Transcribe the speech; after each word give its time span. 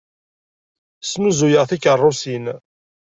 Snuzuyeɣ 1.09 1.63
tikeṛṛusin. 1.69 2.45